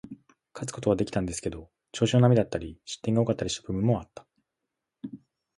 [0.55, 4.25] 勝つことはできたんですけど、調子の波だったり、失点が多かったりした部分もあった。